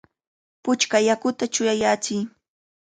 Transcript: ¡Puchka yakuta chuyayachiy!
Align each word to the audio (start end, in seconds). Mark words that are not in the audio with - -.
¡Puchka 0.63 0.97
yakuta 1.07 1.43
chuyayachiy! 1.53 2.21